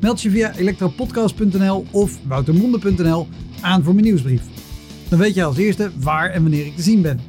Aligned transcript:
Meld 0.00 0.22
je 0.22 0.30
via 0.30 0.54
elektropodcast.nl 0.56 1.84
of 1.90 2.18
woutermonde.nl 2.26 3.28
aan 3.60 3.82
voor 3.82 3.94
mijn 3.94 4.06
nieuwsbrief. 4.06 4.42
Dan 5.08 5.18
weet 5.18 5.34
je 5.34 5.44
als 5.44 5.56
eerste 5.56 5.90
waar 5.98 6.30
en 6.30 6.42
wanneer 6.42 6.66
ik 6.66 6.76
te 6.76 6.82
zien 6.82 7.02
ben. 7.02 7.20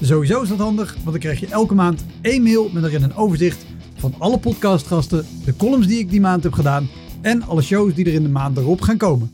Sowieso 0.00 0.42
is 0.42 0.48
dat 0.48 0.58
handig, 0.58 0.94
want 0.94 1.10
dan 1.10 1.18
krijg 1.18 1.40
je 1.40 1.46
elke 1.46 1.74
maand 1.74 2.04
één 2.20 2.42
mail 2.42 2.70
met 2.72 2.84
erin 2.84 3.02
een 3.02 3.14
overzicht 3.14 3.64
van 3.94 4.14
alle 4.18 4.38
podcastgasten, 4.38 5.26
de 5.44 5.56
columns 5.56 5.86
die 5.86 5.98
ik 5.98 6.10
die 6.10 6.20
maand 6.20 6.42
heb 6.42 6.52
gedaan 6.52 6.88
en 7.20 7.42
alle 7.42 7.62
shows 7.62 7.94
die 7.94 8.04
er 8.04 8.14
in 8.14 8.22
de 8.22 8.28
maand 8.28 8.56
erop 8.56 8.80
gaan 8.80 8.96
komen. 8.96 9.30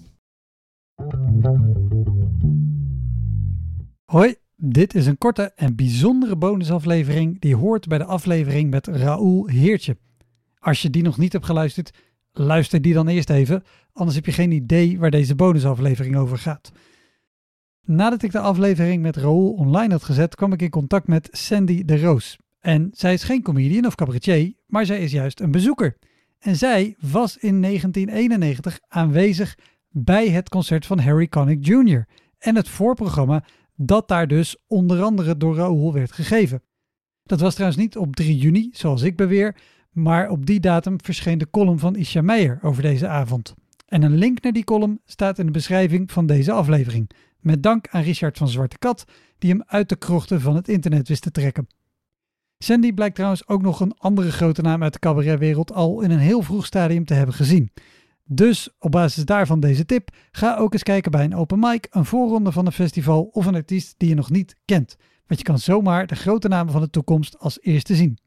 Hoi, 4.05 4.35
dit 4.57 4.95
is 4.95 5.07
een 5.07 5.19
korte 5.19 5.53
en 5.57 5.77
bijzondere 5.77 6.37
bonusaflevering 6.37 7.41
die 7.41 7.57
hoort 7.57 7.87
bij 7.87 7.99
de 7.99 8.05
aflevering 8.05 8.71
met 8.71 8.87
Raoul 8.87 9.47
Heertje. 9.47 9.97
Als 10.59 10.83
je 10.83 10.91
die 10.91 11.03
nog 11.03 11.19
niet 11.19 11.33
hebt 11.33 11.45
geluisterd, 11.45 11.93
luister 12.39 12.83
die 12.83 12.95
dan 12.95 13.09
eerst 13.09 13.31
even, 13.31 13.63
anders 13.93 14.17
heb 14.17 14.27
je 14.27 14.33
geen 14.33 14.53
idee 14.53 14.99
waar 14.99 15.11
deze 15.11 15.35
bonusaflevering 15.35 16.17
over 16.17 16.39
gaat. 16.39 16.73
Nadat 17.85 18.23
ik 18.23 18.33
de 18.33 18.39
aflevering 18.39 19.03
met 19.03 19.17
Raoul 19.17 19.53
online 19.53 19.93
had 19.93 20.05
gezet, 20.05 20.35
kwam 20.35 20.53
ik 20.53 20.63
in 20.63 20.71
contact 20.71 21.07
met 21.07 21.29
Sandy 21.31 21.85
de 21.85 22.01
Roos. 22.01 22.39
En 22.59 22.89
zij 22.93 23.13
is 23.13 23.23
geen 23.23 23.43
comedian 23.43 23.87
of 23.87 23.95
cabaretier, 23.95 24.55
maar 24.67 24.87
zij 24.87 25.01
is 25.01 25.13
juist 25.13 25.41
een 25.41 25.51
bezoeker. 25.51 25.97
En 26.39 26.57
zij 26.57 26.95
was 26.99 27.37
in 27.37 27.63
1991 27.63 28.79
aanwezig 28.89 29.59
bij 29.89 30.29
het 30.29 30.49
concert 30.49 30.87
van 30.87 30.99
Harry 30.99 31.29
Connick 31.29 31.67
Jr. 31.67 32.07
en 32.39 32.57
het 32.57 32.69
voorprogramma 32.69 33.45
dat 33.75 34.09
daar 34.09 34.27
dus 34.27 34.57
onder 34.67 35.03
andere 35.03 35.37
door 35.37 35.57
Raoul 35.57 35.93
werd 35.93 36.13
gegeven. 36.13 36.63
Dat 37.23 37.41
was 37.41 37.55
trouwens 37.55 37.81
niet 37.81 37.97
op 37.97 38.17
3 38.17 38.37
juni, 38.37 38.69
zoals 38.73 39.03
ik 39.03 39.17
beweer, 39.17 39.57
maar 40.03 40.31
op 40.31 40.47
die 40.47 40.61
datum 40.61 41.03
verscheen 41.03 41.39
de 41.39 41.51
column 41.51 41.79
van 41.79 41.97
Isha 41.97 42.23
Meijer 42.23 42.59
over 42.63 42.83
deze 42.83 43.09
avond. 43.09 43.55
En 43.87 44.03
een 44.03 44.17
link 44.17 44.43
naar 44.43 44.53
die 44.53 44.65
column 44.65 45.01
staat 45.05 45.39
in 45.39 45.47
de 45.47 45.53
beschrijving 45.53 46.13
van 46.13 46.27
deze 46.27 46.53
aflevering. 46.53 47.11
Met 47.41 47.63
dank 47.63 47.89
aan 47.89 48.03
Richard 48.03 48.39
van 48.39 48.49
Zwarte 48.49 48.79
Kat, 48.79 49.05
die 49.39 49.51
hem 49.51 49.63
uit 49.67 49.89
de 49.89 49.97
krochten 49.97 50.41
van 50.41 50.57
het 50.57 50.69
internet 50.69 51.09
wist 51.09 51.23
te 51.23 51.31
trekken. 51.31 51.67
Sandy 52.59 52.93
blijkt 52.93 53.15
trouwens 53.15 53.49
ook 53.49 53.63
nog 53.63 53.81
een 53.81 53.99
andere 53.99 54.33
grote 54.33 54.63
naam 54.63 54.83
uit 54.83 54.93
de 54.93 54.99
cabaretwereld 54.99 55.73
al 55.73 56.01
in 56.01 56.11
een 56.11 56.19
heel 56.19 56.43
vroeg 56.43 56.67
stadium 56.67 57.05
te 57.05 57.15
hebben 57.15 57.35
gezien. 57.35 57.71
Dus 58.25 58.69
op 58.79 58.91
basis 58.91 59.25
daarvan 59.25 59.61
deze 59.61 59.85
tip, 59.85 60.11
ga 60.31 60.57
ook 60.57 60.73
eens 60.73 60.83
kijken 60.83 61.11
bij 61.11 61.25
een 61.25 61.35
open 61.35 61.59
mic, 61.59 61.87
een 61.91 62.05
voorronde 62.05 62.53
van 62.53 62.67
een 62.67 62.73
festival 62.73 63.23
of 63.23 63.47
een 63.47 63.55
artiest 63.55 63.95
die 63.97 64.09
je 64.09 64.15
nog 64.15 64.31
niet 64.31 64.57
kent. 64.65 64.97
Want 65.27 65.41
je 65.41 65.47
kan 65.47 65.59
zomaar 65.59 66.07
de 66.07 66.17
grote 66.17 66.49
namen 66.49 66.73
van 66.73 66.83
de 66.83 66.91
toekomst 66.91 67.39
als 67.39 67.61
eerste 67.61 67.95
zien. 67.95 68.19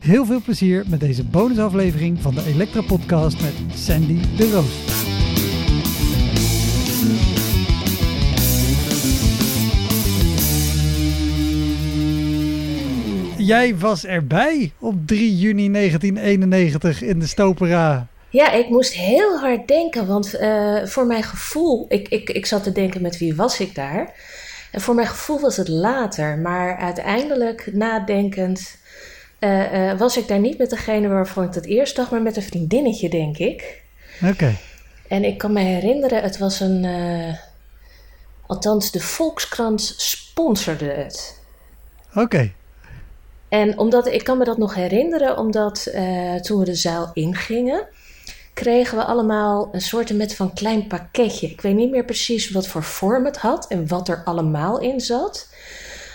Heel 0.00 0.24
veel 0.24 0.40
plezier 0.40 0.84
met 0.88 1.00
deze 1.00 1.24
bonusaflevering 1.24 2.18
van 2.20 2.34
de 2.34 2.44
Elektra 2.46 2.80
Podcast 2.82 3.40
met 3.40 3.52
Sandy 3.78 4.20
de 4.36 4.50
Roos. 4.50 4.98
Jij 13.46 13.76
was 13.76 14.04
erbij 14.04 14.72
op 14.78 14.94
3 15.06 15.36
juni 15.36 15.72
1991 15.72 17.02
in 17.02 17.18
de 17.18 17.26
Stopera. 17.26 18.06
Ja, 18.30 18.52
ik 18.52 18.68
moest 18.68 18.92
heel 18.92 19.38
hard 19.38 19.68
denken, 19.68 20.06
want 20.06 20.34
uh, 20.34 20.84
voor 20.84 21.06
mijn 21.06 21.22
gevoel, 21.22 21.86
ik, 21.88 22.08
ik, 22.08 22.30
ik 22.30 22.46
zat 22.46 22.62
te 22.62 22.72
denken 22.72 23.02
met 23.02 23.18
wie 23.18 23.34
was 23.34 23.60
ik 23.60 23.74
daar. 23.74 24.14
En 24.70 24.80
voor 24.80 24.94
mijn 24.94 25.06
gevoel 25.06 25.40
was 25.40 25.56
het 25.56 25.68
later, 25.68 26.38
maar 26.38 26.76
uiteindelijk 26.76 27.70
nadenkend 27.72 28.78
uh, 29.40 29.72
uh, 29.72 29.98
was 29.98 30.16
ik 30.16 30.28
daar 30.28 30.38
niet 30.38 30.58
met 30.58 30.70
degene 30.70 31.08
waarvan 31.08 31.44
ik 31.44 31.54
het 31.54 31.66
eerst 31.66 31.96
dacht, 31.96 32.10
maar 32.10 32.22
met 32.22 32.36
een 32.36 32.42
vriendinnetje, 32.42 33.08
denk 33.08 33.38
ik. 33.38 33.82
Oké. 34.24 34.56
En 35.08 35.24
ik 35.24 35.38
kan 35.38 35.52
me 35.52 35.60
herinneren, 35.60 36.22
het 36.22 36.38
was 36.38 36.60
een. 36.60 36.86
althans, 38.46 38.90
de 38.90 39.00
Volkskrant 39.00 39.94
sponsorde 39.96 40.90
het. 40.90 41.40
Oké. 42.14 42.52
En 43.48 43.78
omdat 43.78 44.06
ik 44.06 44.24
kan 44.24 44.38
me 44.38 44.44
dat 44.44 44.58
nog 44.58 44.74
herinneren, 44.74 45.38
omdat 45.38 45.82
toen 46.42 46.58
we 46.58 46.64
de 46.64 46.74
zaal 46.74 47.10
ingingen, 47.12 47.86
kregen 48.54 48.98
we 48.98 49.04
allemaal 49.04 49.68
een 49.72 49.80
soort 49.80 50.14
met 50.16 50.34
van 50.34 50.54
klein 50.54 50.86
pakketje. 50.86 51.46
Ik 51.46 51.60
weet 51.60 51.74
niet 51.74 51.90
meer 51.90 52.04
precies 52.04 52.50
wat 52.50 52.66
voor 52.66 52.82
vorm 52.82 53.24
het 53.24 53.36
had 53.36 53.66
en 53.66 53.88
wat 53.88 54.08
er 54.08 54.22
allemaal 54.24 54.80
in 54.80 55.00
zat. 55.00 55.48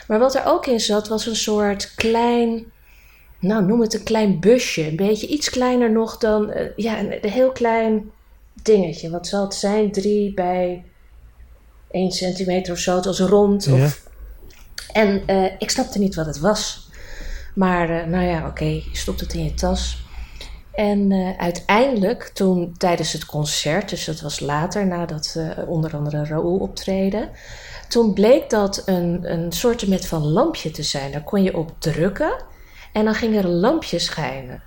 Maar 0.07 0.19
wat 0.19 0.35
er 0.35 0.45
ook 0.45 0.65
in 0.65 0.79
zat 0.79 1.07
was 1.07 1.25
een 1.25 1.35
soort 1.35 1.95
klein, 1.95 2.71
nou 3.45 3.65
noem 3.65 3.81
het 3.81 3.93
een 3.93 4.03
klein 4.03 4.39
busje. 4.39 4.87
Een 4.87 4.95
beetje 4.95 5.27
iets 5.27 5.49
kleiner 5.49 5.91
nog 5.91 6.17
dan, 6.17 6.49
uh, 6.49 6.61
ja, 6.75 6.99
een, 6.99 7.25
een, 7.25 7.29
heel 7.29 7.51
klein 7.51 8.11
dingetje. 8.63 9.09
Wat 9.09 9.27
zal 9.27 9.43
het 9.43 9.53
zijn? 9.53 9.91
Drie 9.91 10.33
bij 10.33 10.83
1 11.91 12.11
centimeter 12.11 12.73
of 12.73 12.79
zo. 12.79 12.95
Het 12.95 13.05
was 13.05 13.19
rond. 13.19 13.67
Of... 13.67 14.07
En 14.91 15.23
uh, 15.27 15.51
ik 15.59 15.69
snapte 15.69 15.99
niet 15.99 16.15
wat 16.15 16.25
het 16.25 16.39
was. 16.39 16.89
Maar 17.55 17.89
uh, 17.89 18.05
nou 18.05 18.25
ja, 18.25 18.37
oké, 18.37 18.47
okay, 18.47 18.73
je 18.91 18.97
stopt 18.97 19.19
het 19.19 19.33
in 19.33 19.43
je 19.43 19.53
tas. 19.53 20.03
En 20.71 21.11
uh, 21.11 21.37
uiteindelijk, 21.37 22.23
toen 22.23 22.75
tijdens 22.77 23.13
het 23.13 23.25
concert, 23.25 23.89
dus 23.89 24.05
dat 24.05 24.21
was 24.21 24.39
later 24.39 24.87
nadat 24.87 25.35
uh, 25.37 25.49
onder 25.67 25.95
andere 25.95 26.25
Raoul 26.25 26.57
optreden, 26.57 27.29
toen 27.87 28.13
bleek 28.13 28.49
dat 28.49 28.81
een, 28.85 29.31
een 29.31 29.51
soort 29.51 29.87
met 29.87 30.07
van 30.07 30.27
lampje 30.27 30.71
te 30.71 30.83
zijn. 30.83 31.11
Daar 31.11 31.23
kon 31.23 31.43
je 31.43 31.57
op 31.57 31.71
drukken 31.79 32.53
en 32.95 33.05
dan 33.05 33.15
ging 33.15 33.37
er 33.37 33.45
een 33.45 33.59
lampje 33.59 33.99
schijnen. 33.99 34.61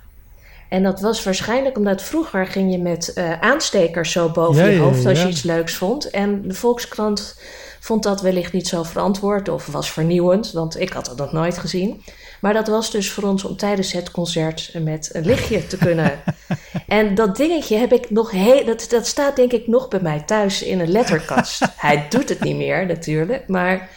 En 0.69 0.83
dat 0.83 1.01
was 1.01 1.23
waarschijnlijk 1.23 1.77
omdat 1.77 2.01
vroeger 2.01 2.47
ging 2.47 2.71
je 2.71 2.77
met 2.77 3.11
uh, 3.15 3.39
aanstekers 3.39 4.11
zo 4.11 4.29
boven 4.29 4.63
ja, 4.63 4.69
je 4.69 4.79
hoofd 4.79 5.05
als 5.05 5.17
ja, 5.17 5.25
je 5.25 5.31
iets 5.31 5.43
leuks 5.43 5.75
vond. 5.75 6.09
En 6.09 6.47
de 6.47 6.53
Volkskrant 6.53 7.39
vond 7.79 8.03
dat 8.03 8.21
wellicht 8.21 8.53
niet 8.53 8.67
zo 8.67 8.83
verantwoord 8.83 9.49
of 9.49 9.65
was 9.65 9.91
vernieuwend, 9.91 10.51
want 10.51 10.79
ik 10.79 10.93
had 10.93 11.05
dat 11.05 11.17
nog 11.17 11.31
nooit 11.31 11.57
gezien. 11.57 12.03
Maar 12.41 12.53
dat 12.53 12.67
was 12.67 12.91
dus 12.91 13.11
voor 13.11 13.23
ons 13.23 13.43
om 13.43 13.57
tijdens 13.57 13.91
het 13.91 14.11
concert 14.11 14.71
met 14.83 15.09
een 15.13 15.25
lichtje 15.25 15.67
te 15.67 15.77
kunnen. 15.77 16.19
en 16.87 17.15
dat 17.15 17.35
dingetje 17.35 17.77
heb 17.77 17.93
ik 17.93 18.09
nog 18.09 18.31
heel. 18.31 18.65
Dat, 18.65 18.85
dat 18.89 19.07
staat 19.07 19.35
denk 19.35 19.51
ik 19.51 19.67
nog 19.67 19.87
bij 19.87 20.01
mij 20.01 20.21
thuis 20.25 20.63
in 20.63 20.79
een 20.79 20.91
letterkast. 20.91 21.61
Hij 21.75 22.05
doet 22.09 22.29
het 22.29 22.39
niet 22.39 22.55
meer 22.55 22.85
natuurlijk, 22.85 23.47
maar. 23.47 23.89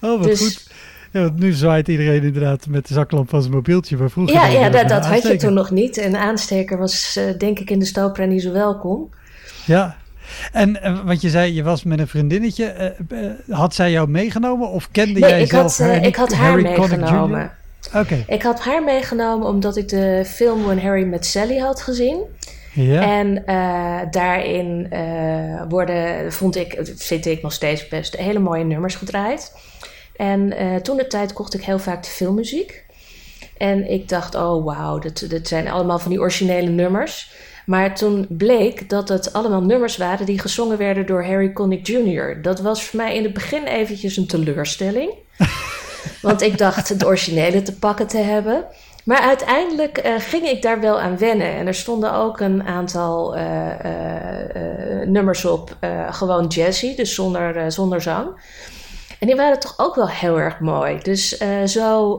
Oh, 0.00 0.18
wat 0.18 0.22
dus, 0.22 0.40
goed. 0.40 0.72
Ja, 1.14 1.20
want 1.20 1.38
nu 1.38 1.52
zwaait 1.52 1.88
iedereen 1.88 2.22
inderdaad 2.22 2.66
met 2.68 2.88
de 2.88 2.94
zaklamp 2.94 3.28
van 3.28 3.40
zijn 3.40 3.54
mobieltje. 3.54 3.96
Maar 3.96 4.10
vroeger 4.10 4.34
ja, 4.34 4.46
ja 4.46 4.68
dat, 4.68 4.88
dat 4.88 5.06
had 5.06 5.22
je 5.22 5.36
toen 5.36 5.54
nog 5.54 5.70
niet. 5.70 5.96
En 5.96 6.16
aansteker 6.16 6.78
was 6.78 7.16
uh, 7.18 7.38
denk 7.38 7.58
ik 7.58 7.70
in 7.70 7.78
de 7.78 7.84
Stopera 7.84 8.26
niet 8.26 8.42
zo 8.42 8.52
welkom. 8.52 9.10
Ja, 9.66 9.96
en 10.52 10.78
uh, 10.84 11.04
want 11.04 11.20
je 11.20 11.30
zei, 11.30 11.54
je 11.54 11.62
was 11.62 11.84
met 11.84 11.98
een 11.98 12.08
vriendinnetje. 12.08 12.94
Uh, 13.10 13.22
uh, 13.22 13.30
had 13.48 13.74
zij 13.74 13.90
jou 13.90 14.08
meegenomen 14.08 14.68
of 14.68 14.88
kende 14.90 15.20
nee, 15.20 15.30
jij 15.30 15.42
ik 15.42 15.50
zelf 15.50 15.76
had, 15.76 15.86
haar? 15.86 16.04
ik 16.04 16.16
had 16.16 16.32
haar 16.34 16.60
meegenomen. 16.60 17.52
Oké. 17.86 17.98
Okay. 17.98 18.24
Ik 18.26 18.42
had 18.42 18.60
haar 18.60 18.84
meegenomen 18.84 19.48
omdat 19.48 19.76
ik 19.76 19.88
de 19.88 20.24
film 20.26 20.64
When 20.64 20.80
Harry 20.80 21.04
Met 21.04 21.26
Sally 21.26 21.58
had 21.58 21.80
gezien. 21.80 22.18
Ja. 22.72 23.18
En 23.18 23.42
daarin 24.10 24.88
worden, 25.68 26.32
vond 26.32 26.56
ik, 26.56 26.80
vind 26.96 27.26
ik 27.26 27.42
nog 27.42 27.52
steeds 27.52 27.88
best, 27.88 28.16
hele 28.16 28.38
mooie 28.38 28.64
nummers 28.64 28.94
gedraaid. 28.94 29.52
En 30.16 30.52
toen 30.82 30.96
de 30.96 31.06
tijd 31.06 31.32
kocht 31.32 31.54
ik 31.54 31.64
heel 31.64 31.78
vaak 31.78 32.02
de 32.02 32.10
filmmuziek. 32.10 32.84
En 33.56 33.90
ik 33.90 34.08
dacht, 34.08 34.34
oh 34.34 34.64
wauw, 34.64 34.98
dat, 34.98 35.26
dat 35.28 35.48
zijn 35.48 35.68
allemaal 35.68 35.98
van 35.98 36.10
die 36.10 36.20
originele 36.20 36.70
nummers. 36.70 37.32
Maar 37.66 37.94
toen 37.94 38.26
bleek 38.28 38.88
dat 38.88 39.08
het 39.08 39.32
allemaal 39.32 39.62
nummers 39.62 39.96
waren 39.96 40.26
die 40.26 40.38
gezongen 40.38 40.78
werden 40.78 41.06
door 41.06 41.24
Harry 41.24 41.52
Connick 41.52 41.86
Jr. 41.86 42.42
Dat 42.42 42.60
was 42.60 42.84
voor 42.84 43.00
mij 43.00 43.16
in 43.16 43.22
het 43.22 43.32
begin 43.32 43.64
eventjes 43.64 44.16
een 44.16 44.26
teleurstelling. 44.26 45.12
Want 46.22 46.42
ik 46.42 46.58
dacht 46.58 46.88
het 46.88 47.04
originele 47.04 47.62
te 47.62 47.78
pakken 47.78 48.06
te 48.06 48.18
hebben. 48.18 48.64
Maar 49.04 49.20
uiteindelijk 49.20 50.06
uh, 50.06 50.14
ging 50.18 50.48
ik 50.48 50.62
daar 50.62 50.80
wel 50.80 51.00
aan 51.00 51.18
wennen. 51.18 51.54
En 51.54 51.66
er 51.66 51.74
stonden 51.74 52.12
ook 52.12 52.40
een 52.40 52.62
aantal 52.62 53.36
uh, 53.36 53.42
uh, 53.84 55.06
nummers 55.06 55.44
op, 55.44 55.76
gewoon 56.10 56.46
jazzy, 56.46 56.96
dus 56.96 57.14
zonder, 57.14 57.72
zonder 57.72 58.02
zang. 58.02 58.28
En 59.24 59.30
die 59.30 59.38
waren 59.38 59.60
toch 59.60 59.74
ook 59.76 59.94
wel 59.94 60.08
heel 60.08 60.38
erg 60.40 60.58
mooi. 60.60 60.98
Dus 61.02 61.38
zo 61.66 62.18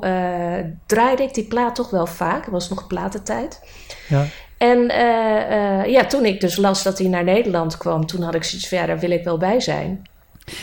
draaide 0.85 1.23
ik 1.23 1.33
die 1.33 1.43
plaat 1.43 1.75
toch 1.75 1.89
wel 1.89 2.05
vaak. 2.05 2.41
Het 2.43 2.51
was 2.53 2.69
nog 2.69 2.87
platentijd. 2.87 3.59
Ja. 4.07 4.25
En 4.57 4.89
eh, 4.89 5.79
eh, 5.81 5.85
ja, 5.91 6.05
toen 6.05 6.25
ik 6.25 6.41
dus 6.41 6.55
las 6.55 6.83
dat 6.83 6.97
hij 6.99 7.07
naar 7.07 7.23
Nederland 7.23 7.77
kwam, 7.77 8.05
toen 8.05 8.21
had 8.21 8.35
ik 8.35 8.43
zoiets 8.43 8.67
van 8.67 8.77
ja, 8.77 8.85
daar 8.85 8.99
wil 8.99 9.11
ik 9.11 9.23
wel 9.23 9.37
bij 9.37 9.59
zijn. 9.59 10.07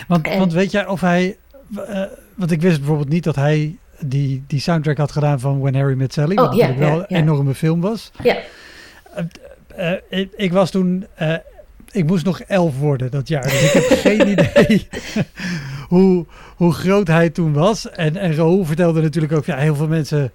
Want, 0.08 0.26
En- 0.26 0.38
want 0.38 0.52
weet 0.52 0.70
jij 0.70 0.86
of 0.86 1.00
hij... 1.00 1.36
eh, 1.86 2.02
want 2.34 2.50
ik 2.50 2.60
wist 2.60 2.78
bijvoorbeeld 2.78 3.08
niet 3.08 3.24
dat 3.24 3.36
hij 3.36 3.76
die, 4.00 4.44
die 4.46 4.60
soundtrack 4.60 4.96
had 4.96 5.12
gedaan 5.12 5.40
van 5.40 5.60
When 5.60 5.74
Harry 5.74 5.96
Met 5.96 6.12
Sally. 6.12 6.36
Oh, 6.36 6.44
wat 6.46 6.54
ja, 6.56 6.66
natuurlijk 6.66 6.90
wel 6.90 6.98
ja, 6.98 7.04
een 7.08 7.16
enorme 7.16 7.54
film 7.54 7.80
was. 7.80 8.10
Ja. 8.22 8.36
Eh, 9.76 9.92
ik, 10.08 10.32
ik 10.36 10.52
was 10.52 10.70
toen... 10.70 11.06
eh, 11.14 11.34
ik 11.90 12.06
moest 12.06 12.24
nog 12.24 12.40
elf 12.40 12.78
worden 12.78 13.10
dat 13.10 13.28
jaar. 13.28 13.42
Dus 13.42 13.62
ik 13.62 13.72
heb 13.72 13.98
geen 13.98 14.28
idee 14.38 14.88
hoe, 15.92 16.26
hoe 16.56 16.72
groot 16.72 17.06
hij 17.06 17.30
toen 17.30 17.52
was. 17.52 17.90
En, 17.90 18.16
en 18.16 18.34
Raoul 18.34 18.64
vertelde 18.64 19.02
natuurlijk 19.02 19.32
ook... 19.32 19.44
Ja, 19.44 19.56
heel 19.56 19.74
veel 19.74 19.88
mensen 19.88 20.32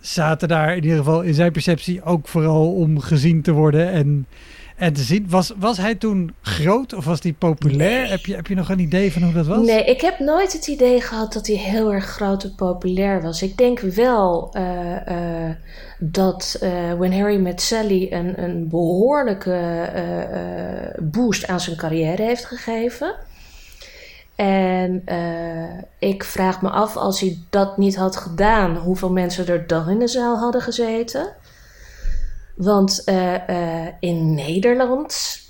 zaten 0.00 0.48
daar 0.48 0.76
in 0.76 0.82
ieder 0.82 0.98
geval 0.98 1.20
in 1.20 1.34
zijn 1.34 1.52
perceptie 1.52 2.02
ook 2.02 2.28
vooral 2.28 2.74
om 2.74 3.00
gezien 3.00 3.42
te 3.42 3.52
worden 3.52 3.90
en, 3.90 4.26
en 4.76 4.92
te 4.92 5.02
zien. 5.02 5.26
Was, 5.28 5.52
was 5.56 5.76
hij 5.76 5.94
toen 5.94 6.34
groot 6.42 6.92
of 6.92 7.04
was 7.04 7.22
hij 7.22 7.32
populair? 7.32 8.00
Nee. 8.00 8.10
Heb, 8.10 8.26
je, 8.26 8.34
heb 8.34 8.46
je 8.46 8.54
nog 8.54 8.68
een 8.68 8.78
idee 8.78 9.12
van 9.12 9.22
hoe 9.22 9.32
dat 9.32 9.46
was? 9.46 9.66
Nee, 9.66 9.84
ik 9.84 10.00
heb 10.00 10.18
nooit 10.18 10.52
het 10.52 10.66
idee 10.66 11.00
gehad 11.00 11.32
dat 11.32 11.46
hij 11.46 11.56
heel 11.56 11.92
erg 11.92 12.04
groot 12.04 12.44
en 12.44 12.54
populair 12.54 13.22
was. 13.22 13.42
Ik 13.42 13.56
denk 13.56 13.80
wel 13.80 14.50
eh, 14.52 15.46
eh, 15.46 15.54
dat 15.98 16.56
eh, 16.60 16.92
When 16.98 17.18
Harry 17.18 17.36
Met 17.36 17.60
Sally 17.60 18.06
een, 18.10 18.42
een 18.42 18.68
behoorlijke 18.68 19.52
eh, 19.52 20.22
eh, 20.22 20.94
boost 21.00 21.46
aan 21.46 21.60
zijn 21.60 21.76
carrière 21.76 22.22
heeft 22.22 22.44
gegeven. 22.44 23.14
En 24.38 25.02
eh, 25.04 25.82
ik 25.98 26.24
vraag 26.24 26.62
me 26.62 26.68
af, 26.70 26.96
als 26.96 27.20
hij 27.20 27.38
dat 27.50 27.76
niet 27.76 27.96
had 27.96 28.16
gedaan, 28.16 28.76
hoeveel 28.76 29.10
mensen 29.10 29.46
er 29.46 29.66
dan 29.66 29.88
in 29.88 29.98
de 29.98 30.08
zaal 30.08 30.38
hadden 30.38 30.62
gezeten. 30.62 31.32
Want 32.56 33.02
eh, 33.04 33.48
eh, 33.48 33.92
in 34.00 34.34
Nederland 34.34 35.40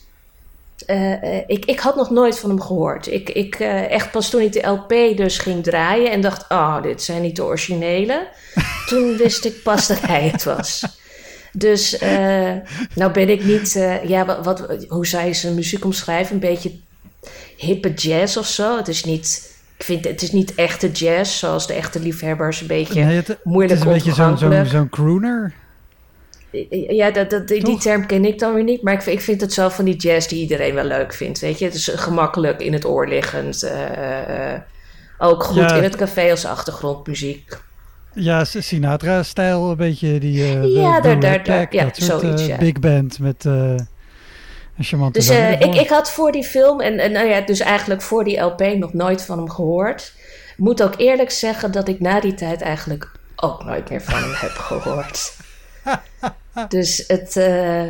ik, 1.46 1.64
ik 1.64 1.80
had 1.80 1.96
nog 1.96 2.10
nooit 2.10 2.38
van 2.38 2.50
hem 2.50 2.60
gehoord. 2.60 3.06
Ik, 3.06 3.30
ik 3.30 3.54
echt 3.88 4.10
pas 4.10 4.30
toen 4.30 4.40
ik 4.40 4.52
de 4.52 4.66
LP 4.66 5.16
dus 5.16 5.38
ging 5.38 5.62
draaien 5.62 6.10
en 6.10 6.20
dacht: 6.20 6.50
oh, 6.50 6.82
dit 6.82 7.02
zijn 7.02 7.22
niet 7.22 7.36
de 7.36 7.44
originele. 7.44 8.28
toen 8.88 9.16
wist 9.16 9.44
ik 9.44 9.62
pas 9.62 9.86
dat 9.86 10.00
hij 10.00 10.28
het 10.28 10.44
was. 10.44 10.84
Dus 11.52 11.98
nou 12.94 13.12
ben 13.12 13.28
ik 13.28 13.44
niet, 13.44 13.72
ja, 14.06 14.24
wat, 14.24 14.44
wat, 14.44 14.84
hoe 14.88 15.06
je 15.10 15.34
zijn 15.34 15.54
muziek 15.54 15.84
omschrijven? 15.84 16.34
Een 16.34 16.40
beetje 16.40 16.80
hippe 17.56 17.92
jazz 17.94 18.36
of 18.36 18.46
zo. 18.46 18.76
Het 18.76 18.88
is 18.88 19.04
niet, 19.04 19.54
ik 19.76 19.84
vind, 19.84 20.04
het 20.04 20.22
is 20.22 20.32
niet 20.32 20.54
echte 20.54 20.90
jazz, 20.90 21.38
zoals 21.38 21.66
de 21.66 21.72
echte 21.72 22.00
liefhebbers 22.00 22.60
een 22.60 22.66
beetje 22.66 23.04
Nee, 23.04 23.16
het, 23.16 23.26
het 23.28 23.44
moeilijk 23.44 23.80
is 23.80 23.86
een 23.86 23.92
beetje 23.92 24.12
zo'n 24.12 24.28
ontoegankelijk. 24.28 24.70
zo'n 24.70 24.88
crooner. 24.88 25.54
Ja, 26.70 27.10
dat, 27.10 27.30
dat, 27.30 27.48
die 27.48 27.62
Toch? 27.62 27.80
term 27.80 28.06
ken 28.06 28.24
ik 28.24 28.38
dan 28.38 28.54
weer 28.54 28.64
niet. 28.64 28.82
Maar 28.82 28.94
ik, 28.94 29.02
vind- 29.02 29.16
ik 29.18 29.22
vind 29.24 29.40
het 29.40 29.52
zo 29.52 29.68
van 29.68 29.84
die 29.84 29.96
jazz 29.96 30.26
die 30.28 30.40
iedereen 30.40 30.74
wel 30.74 30.84
leuk 30.84 31.12
vindt. 31.14 31.38
Weet 31.38 31.58
je, 31.58 31.64
het 31.64 31.74
is 31.74 31.90
gemakkelijk 31.94 32.60
in 32.60 32.72
het 32.72 32.84
oor 32.86 33.08
liggend. 33.08 33.62
eh, 33.62 34.52
eh, 34.54 34.60
ook 35.18 35.42
goed 35.44 35.56
Ja. 35.56 35.74
in 35.76 35.82
het 35.82 35.96
café 35.96 36.30
als 36.30 36.44
achtergrondmuziek. 36.44 37.58
Ja, 38.14 38.44
Sinatra-stijl, 38.44 39.70
een 39.70 39.76
beetje 39.76 40.18
die... 40.20 40.42
eh, 40.42 40.64
Ja, 40.74 41.00
daar- 41.00 41.20
daar- 41.44 41.66
ja, 41.70 41.90
zoiets, 41.92 42.46
ja. 42.46 42.56
big 42.58 42.72
band 42.80 43.18
met 43.18 43.44
Dus 45.12 45.28
eh, 45.28 45.60
ik, 45.60 45.74
ik 45.74 45.88
had 45.88 46.10
voor 46.10 46.32
die 46.32 46.44
film, 46.44 46.80
en, 46.80 46.98
en 46.98 47.12
nou 47.12 47.26
ja, 47.26 47.40
dus 47.40 47.60
eigenlijk 47.60 48.02
voor 48.02 48.24
die 48.24 48.40
LP 48.40 48.60
nog 48.60 48.92
nooit 48.92 49.22
van 49.22 49.38
hem 49.38 49.50
gehoord. 49.50 50.12
Moet 50.56 50.82
ook 50.82 50.94
eerlijk 50.96 51.30
zeggen 51.30 51.72
dat 51.72 51.88
ik 51.88 52.00
na 52.00 52.20
die 52.20 52.34
tijd 52.34 52.60
eigenlijk 52.60 53.10
ook 53.36 53.64
nooit 53.64 53.90
meer 53.90 54.02
van 54.02 54.14
hem 54.14 54.32
heb 54.34 54.50
gehoord. 54.50 55.32
Dus 56.68 57.04
het 57.06 57.36
eh, 57.36 57.82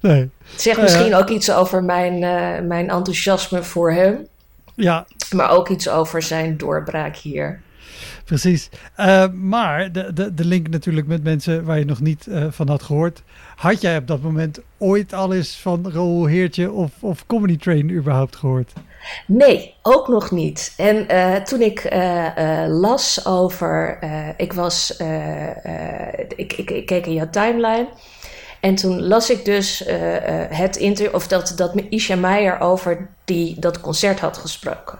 Nee. 0.00 0.30
zegt 0.56 0.76
Ja, 0.76 0.82
misschien 0.82 1.14
ook 1.14 1.28
iets 1.28 1.50
over 1.50 1.84
mijn, 1.84 2.22
eh, 2.22 2.66
mijn 2.66 2.90
enthousiasme 2.90 3.62
voor 3.62 3.92
hem. 3.92 4.26
Ja, 4.74 5.06
Maar 5.30 5.50
ook 5.50 5.68
iets 5.68 5.88
over 5.88 6.22
zijn 6.22 6.56
doorbraak 6.56 7.16
hier. 7.16 7.60
Precies. 8.24 8.68
Eh, 8.96 9.28
maar 9.32 9.92
de, 9.92 10.12
de, 10.12 10.34
de 10.34 10.44
link 10.44 10.68
natuurlijk 10.68 11.06
met 11.06 11.22
mensen 11.22 11.64
waar 11.64 11.78
je 11.78 11.84
nog 11.84 12.00
niet 12.00 12.26
eh, 12.26 12.46
van 12.50 12.68
had 12.68 12.82
gehoord. 12.82 13.22
Had 13.56 13.80
jij 13.80 13.96
op 13.96 14.06
dat 14.06 14.22
moment 14.22 14.60
ooit 14.78 15.14
al 15.14 15.34
eens 15.34 15.56
van 15.56 15.90
Roel 15.92 16.26
Heertje 16.26 16.70
of, 16.70 16.90
of 17.00 17.26
Comedy 17.26 17.56
Train 17.56 17.90
überhaupt 17.90 18.36
gehoord? 18.36 18.72
Nee, 19.26 19.74
ook 19.82 20.08
nog 20.08 20.30
niet. 20.30 20.74
En 20.76 21.08
eh, 21.08 21.34
toen 21.34 21.60
ik 21.60 21.88
las 22.68 23.26
over. 23.26 23.98
ik 24.36 24.52
was. 24.52 24.96
ik, 26.36 26.52
ik, 26.52 26.70
ik 26.70 26.86
keek 26.86 27.06
in 27.06 27.12
jouw 27.12 27.30
timeline. 27.30 27.88
En 28.60 28.74
toen 28.74 29.02
las 29.02 29.30
ik 29.30 29.44
dus 29.44 29.84
het 30.50 30.76
interview. 30.76 31.14
Of 31.14 31.28
dat, 31.28 31.52
dat 31.56 31.74
Isha 31.88 32.16
Meijer 32.16 32.60
over 32.60 33.08
die, 33.24 33.60
dat 33.60 33.80
concert 33.80 34.20
had 34.20 34.36
gesproken. 34.36 34.98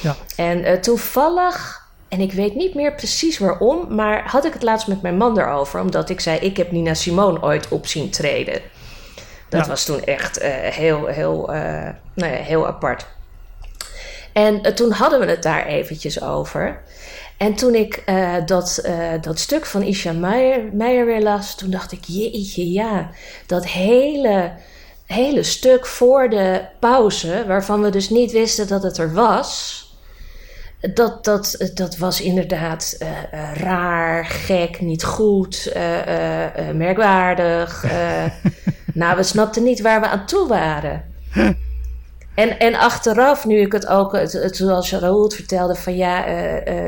Ja. 0.00 0.16
En 0.36 0.80
toevallig. 0.80 1.87
En 2.08 2.20
ik 2.20 2.32
weet 2.32 2.54
niet 2.54 2.74
meer 2.74 2.94
precies 2.94 3.38
waarom, 3.38 3.94
maar 3.94 4.28
had 4.28 4.44
ik 4.44 4.52
het 4.52 4.62
laatst 4.62 4.86
met 4.86 5.02
mijn 5.02 5.16
man 5.16 5.38
erover, 5.38 5.80
omdat 5.80 6.10
ik 6.10 6.20
zei: 6.20 6.38
Ik 6.38 6.56
heb 6.56 6.70
Nina 6.72 6.94
Simone 6.94 7.42
ooit 7.42 7.68
op 7.68 7.86
zien 7.86 8.10
treden. 8.10 8.60
Dat 9.48 9.60
Ja. 9.64 9.68
was 9.68 9.84
toen 9.84 10.04
echt 10.04 10.38
eh, 10.38 10.50
heel, 10.52 11.06
heel, 11.06 11.52
eh, 11.52 11.88
nou 12.14 12.32
ja, 12.32 12.38
heel 12.38 12.66
apart. 12.66 13.06
En 14.32 14.62
eh, 14.62 14.72
toen 14.72 14.90
hadden 14.90 15.20
we 15.20 15.26
het 15.26 15.42
daar 15.42 15.66
eventjes 15.66 16.22
over. 16.22 16.80
En 17.36 17.54
toen 17.54 17.74
ik 17.74 18.02
dat, 18.46 18.88
dat 19.20 19.38
stuk 19.38 19.66
van 19.66 19.82
Isha 19.82 20.12
Meijer, 20.12 20.62
Meijer 20.72 21.06
weer 21.06 21.22
las, 21.22 21.54
toen 21.54 21.70
dacht 21.70 21.92
ik, 21.92 22.04
jeetje, 22.06 22.72
ja, 22.72 23.10
dat 23.46 23.66
hele, 23.66 24.52
hele 25.06 25.42
stuk 25.42 25.86
voor 25.86 26.28
de 26.30 26.60
pauze, 26.78 27.44
waarvan 27.46 27.82
we 27.82 27.90
dus 27.90 28.10
niet 28.10 28.32
wisten 28.32 28.68
dat 28.68 28.82
het 28.82 28.98
er 28.98 29.12
was, 29.12 29.82
dat, 30.80 31.24
dat, 31.24 31.70
dat 31.74 31.96
was 31.96 32.20
inderdaad 32.20 32.96
eh, 32.98 33.08
eh, 33.08 33.56
raar, 33.56 34.24
gek, 34.24 34.80
niet 34.80 35.04
goed, 35.04 35.66
eh, 35.74 36.70
merkwaardig. 36.74 37.84
nou, 38.94 39.16
we 39.16 39.22
snapten 39.22 39.62
niet 39.62 39.80
waar 39.80 40.00
we 40.00 40.08
aan 40.08 40.26
toe 40.26 40.48
waren. 40.48 41.04
En, 42.34 42.58
en 42.58 42.74
achteraf, 42.74 43.46
nu 43.46 43.60
ik 43.60 43.72
het 43.72 43.86
ook, 43.86 44.12
het, 44.12 44.32
het, 44.32 44.56
zoals 44.56 44.92
Raoul 44.92 45.22
het 45.22 45.34
vertelde, 45.34 45.74
van 45.74 45.96
ja, 45.96 46.24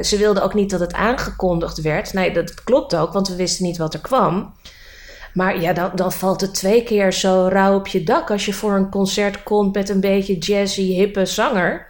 ze 0.03 0.17
wilden 0.19 0.43
ook 0.43 0.55
niet 0.55 0.71
dat 0.71 0.81
het 0.81 0.93
aangekondigd 0.93 1.81
werd. 1.81 2.13
Nee, 2.13 2.33
dat 2.33 2.65
klopt 2.65 2.97
ook, 2.97 3.13
want 3.13 3.29
we 3.29 3.37
wisten 3.37 3.65
niet 3.65 3.77
wat 3.77 3.95
er 3.95 4.01
kwam. 4.01 4.55
Maar 5.35 5.61
ja, 5.61 5.73
dan, 5.73 5.91
dan 5.95 6.13
valt 6.13 6.41
het 6.41 6.55
twee 6.55 6.83
keer 6.83 7.13
zo 7.13 7.49
rauw 7.53 7.75
op 7.75 7.87
je 7.87 8.03
dak 8.03 8.31
als 8.31 8.45
je 8.45 8.53
voor 8.53 8.73
een 8.73 8.91
concert 8.91 9.43
komt 9.43 9.75
met 9.75 9.89
een 9.89 10.01
beetje 10.01 10.39
jazzy, 10.39 10.83
hippe 10.83 11.27
zanger. 11.27 11.90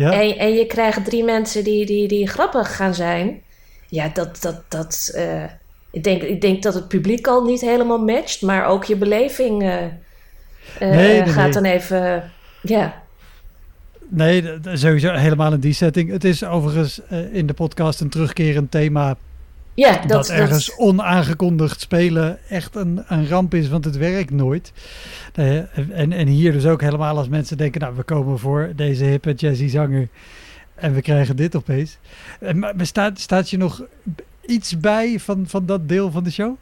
Ja, 0.00 0.12
En, 0.12 0.38
en 0.38 0.54
je 0.54 0.66
krijgt 0.66 1.04
drie 1.04 1.24
mensen 1.24 1.64
die, 1.64 1.86
die, 1.86 2.08
die 2.08 2.26
grappig 2.26 2.76
gaan 2.76 2.94
zijn. 2.94 3.42
Ja, 3.88 4.10
dat, 4.14 4.38
dat, 4.40 4.62
dat, 4.68 5.10
eh, 5.14 5.44
ik, 5.90 6.04
denk, 6.04 6.22
ik 6.22 6.40
denk 6.40 6.62
dat 6.62 6.74
het 6.74 6.88
publiek 6.88 7.26
al 7.26 7.44
niet 7.44 7.60
helemaal 7.60 8.04
matcht, 8.04 8.42
maar 8.42 8.66
ook 8.66 8.84
je 8.84 8.96
beleving 8.96 9.62
eh, 9.62 9.84
eh, 9.84 9.90
Nee, 10.78 11.20
nee, 11.20 11.26
gaat 11.26 11.44
nee. 11.44 11.52
dan 11.52 11.64
even, 11.64 12.30
ja. 12.62 13.02
nee, 14.08 14.44
sowieso 14.72 15.12
helemaal 15.12 15.52
in 15.52 15.60
die 15.60 15.72
setting. 15.72 16.10
Het 16.10 16.24
is 16.24 16.44
overigens 16.44 17.00
in 17.32 17.46
de 17.46 17.54
podcast 17.54 18.00
een 18.00 18.10
terugkerend 18.10 18.70
thema 18.70 19.16
Ja, 19.74 19.92
dat, 19.92 20.08
dat, 20.08 20.28
ergens 20.28 20.66
dat, 20.66 20.78
onaangekondigd 20.78 21.80
spelen 21.80 22.38
echt 22.48 22.74
een, 22.74 23.04
een 23.08 23.28
ramp 23.28 23.54
is, 23.54 23.68
want 23.68 23.84
het 23.84 23.96
werkt 23.96 24.30
nooit. 24.30 24.72
En, 25.32 26.12
en 26.12 26.26
hier 26.26 26.52
dus 26.52 26.66
ook 26.66 26.80
helemaal 26.80 27.16
als 27.16 27.28
mensen 27.28 27.56
denken, 27.56 27.80
nou, 27.80 27.96
we 27.96 28.02
komen 28.02 28.38
voor 28.38 28.72
deze 28.76 29.04
hippe 29.04 29.32
jazzy 29.32 29.68
zanger 29.68 30.08
en 30.74 30.94
we 30.94 31.02
krijgen 31.02 31.36
dit 31.36 31.56
opeens. 31.56 31.98
Maar 32.54 32.74
staat, 32.78 33.20
staat 33.20 33.50
je 33.50 33.56
nog 33.56 33.82
iets 34.40 34.78
bij 34.78 35.18
van, 35.18 35.44
van 35.46 35.66
dat 35.66 35.88
deel 35.88 36.10
van 36.10 36.24
de 36.24 36.30
show? 36.30 36.56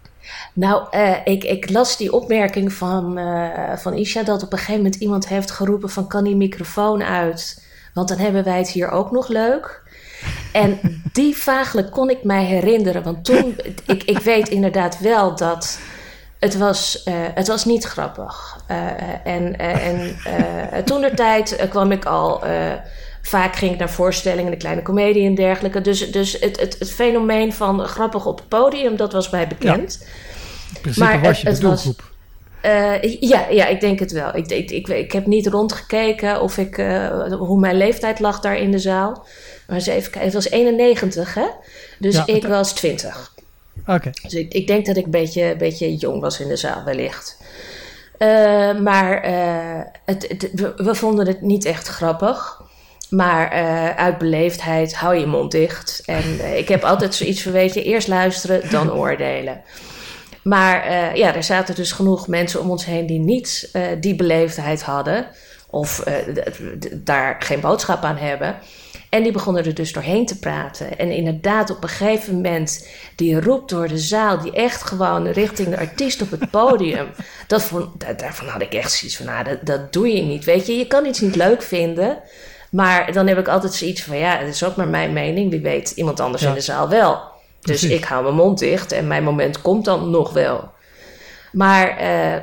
Nou, 0.52 0.86
eh, 0.90 1.16
ik, 1.24 1.44
ik 1.44 1.70
las 1.70 1.96
die 1.96 2.12
opmerking 2.12 2.72
van, 2.72 3.18
eh, 3.18 3.76
van 3.76 3.94
Isha 3.94 4.22
dat 4.22 4.42
op 4.42 4.52
een 4.52 4.58
gegeven 4.58 4.82
moment 4.82 5.00
iemand 5.00 5.28
heeft 5.28 5.50
geroepen 5.50 5.90
van 5.90 6.08
kan 6.08 6.24
die 6.24 6.36
microfoon 6.36 7.02
uit, 7.02 7.66
want 7.94 8.08
dan 8.08 8.18
hebben 8.18 8.44
wij 8.44 8.58
het 8.58 8.70
hier 8.70 8.90
ook 8.90 9.10
nog 9.10 9.28
leuk. 9.28 9.82
En 10.52 10.78
die 11.12 11.36
vaaglijk 11.36 11.90
kon 11.90 12.10
ik 12.10 12.24
mij 12.24 12.44
herinneren, 12.44 13.02
want 13.02 13.24
toen, 13.24 13.56
ik, 13.86 14.02
ik 14.04 14.18
weet 14.18 14.48
inderdaad 14.48 14.98
wel 14.98 15.36
dat 15.36 15.78
het 16.38 16.56
was, 16.56 17.02
eh, 17.02 17.14
het 17.34 17.48
was 17.48 17.64
niet 17.64 17.84
grappig. 17.84 18.56
Eh, 18.66 18.76
en 19.24 19.58
en 19.58 20.14
toen 20.84 21.00
de 21.00 21.14
tijd 21.14 21.66
kwam 21.70 21.92
ik 21.92 22.04
al, 22.04 22.42
vaak 23.22 23.56
ging 23.56 23.72
ik 23.72 23.78
naar 23.78 23.90
voorstellingen, 23.90 24.50
de 24.50 24.56
kleine 24.56 24.82
komedie 24.82 25.26
en 25.26 25.34
dergelijke. 25.34 25.80
Dus, 25.80 26.10
dus 26.12 26.32
het, 26.40 26.60
het, 26.60 26.76
het 26.78 26.90
fenomeen 26.92 27.52
van 27.52 27.80
grappig 27.86 28.26
op 28.26 28.38
het 28.38 28.48
podium, 28.48 28.96
dat 28.96 29.12
was 29.12 29.30
mij 29.30 29.46
bekend. 29.48 30.06
Principe 30.80 31.04
Maar 31.04 31.20
was 31.20 31.42
het- 31.42 31.46
het 31.48 31.62
was- 31.62 31.90
Eh, 32.60 33.02
ja, 33.20 33.46
ja, 33.50 33.66
ik 33.66 33.80
denk 33.80 33.98
het 33.98 34.12
wel. 34.12 34.36
Ik, 34.36 34.46
ik, 34.50 34.70
ik, 34.70 34.88
ik 34.88 35.12
heb 35.12 35.26
niet 35.26 35.46
rondgekeken 35.46 36.40
of 36.40 36.58
ik, 36.58 36.78
eh, 36.78 37.32
hoe 37.32 37.60
mijn 37.60 37.76
leeftijd 37.76 38.20
lag 38.20 38.40
daar 38.40 38.56
in 38.56 38.70
de 38.70 38.78
zaal. 38.78 39.26
Maar 39.66 39.76
eens 39.76 39.86
even 39.86 40.02
kijken, 40.10 40.20
het 40.30 40.34
was 40.34 40.50
91, 40.50 41.34
hè? 41.34 41.46
Dus 41.98 42.14
Ja, 42.14 42.26
ik 42.26 42.46
was 42.46 42.72
20. 42.72 43.32
Oké. 43.86 44.10
Dus 44.22 44.34
ik, 44.34 44.52
ik 44.54 44.66
denk 44.66 44.86
dat 44.86 44.96
ik 44.96 45.04
een 45.04 45.10
beetje, 45.10 45.54
beetje 45.58 45.96
jong 45.96 46.20
was 46.20 46.40
in 46.40 46.48
de 46.48 46.56
zaal, 46.56 46.84
wellicht. 46.84 47.36
Eh, 48.18 48.74
maar 48.78 49.22
het, 50.04 50.26
het- 50.28 50.50
we, 50.54 50.72
we 50.76 50.94
vonden 50.94 51.26
het 51.26 51.40
niet 51.40 51.64
echt 51.64 51.88
grappig. 51.88 52.60
Maar 53.10 53.50
uit 53.96 54.18
beleefdheid 54.18 54.94
hou 54.94 55.16
je 55.16 55.26
mond 55.26 55.50
dicht. 55.50 56.02
En 56.06 56.56
ik 56.56 56.68
heb 56.68 56.84
altijd 56.84 57.14
zoiets 57.14 57.42
van, 57.42 57.52
weet 57.52 57.74
je, 57.74 57.82
eerst 57.82 58.08
luisteren, 58.08 58.70
dan 58.70 58.92
oordelen. 58.92 59.62
Maar 60.42 60.82
eh, 60.84 61.14
ja, 61.14 61.34
er 61.34 61.42
zaten 61.42 61.74
dus 61.74 61.92
genoeg 61.92 62.28
mensen 62.28 62.60
om 62.60 62.70
ons 62.70 62.84
heen 62.84 63.06
die 63.06 63.18
niet 63.20 63.68
eh, 63.72 63.82
die 64.00 64.14
beleefdheid 64.16 64.82
hadden. 64.82 65.26
Of 65.70 66.00
eh, 66.00 66.14
daar 66.94 67.36
geen 67.38 67.60
boodschap 67.60 68.02
aan 68.04 68.16
hebben. 68.16 68.56
En 69.10 69.22
die 69.22 69.32
begonnen 69.32 69.64
er 69.64 69.74
dus 69.74 69.92
doorheen 69.92 70.26
te 70.26 70.38
praten. 70.38 70.98
En 70.98 71.10
inderdaad, 71.10 71.70
op 71.70 71.82
een 71.82 71.88
gegeven 71.88 72.34
moment, 72.34 72.88
die 73.16 73.40
roept 73.40 73.70
door 73.70 73.88
de 73.88 73.98
zaal, 73.98 74.38
die 74.40 74.52
echt 74.52 74.82
gewoon 74.82 75.28
richting 75.28 75.68
de 75.68 75.78
artiest 75.78 76.22
op 76.22 76.30
het 76.30 76.50
podium. 76.50 77.06
Dat 77.46 77.62
vond, 77.62 78.00
da- 78.00 78.12
daarvan 78.12 78.46
had 78.48 78.62
ik 78.62 78.74
echt 78.74 78.92
zoiets 78.92 79.16
van, 79.16 79.26
nou, 79.26 79.44
dat, 79.44 79.58
dat 79.66 79.92
doe 79.92 80.08
je 80.14 80.22
niet. 80.22 80.44
Weet 80.44 80.66
je, 80.66 80.76
je 80.76 80.86
kan 80.86 81.06
iets 81.06 81.20
niet 81.20 81.36
leuk 81.36 81.62
vinden. 81.62 82.18
Maar 82.70 83.12
dan 83.12 83.26
heb 83.26 83.38
ik 83.38 83.48
altijd 83.48 83.74
zoiets 83.74 84.02
van, 84.02 84.16
ja, 84.16 84.38
het 84.38 84.48
is 84.48 84.64
ook 84.64 84.76
maar 84.76 84.88
mijn 84.88 85.12
mening. 85.12 85.50
Wie 85.50 85.60
weet, 85.60 85.90
iemand 85.90 86.20
anders 86.20 86.42
Ja. 86.42 86.48
in 86.48 86.54
de 86.54 86.60
zaal 86.60 86.88
wel. 86.88 87.20
Dus 87.68 87.80
Precies. 87.80 87.98
ik 87.98 88.04
hou 88.04 88.22
mijn 88.22 88.34
mond 88.34 88.58
dicht 88.58 88.92
en 88.92 89.06
mijn 89.06 89.24
moment 89.24 89.62
komt 89.62 89.84
dan 89.84 90.10
nog 90.10 90.32
wel. 90.32 90.70
Maar 91.52 91.96
eh, 91.96 92.42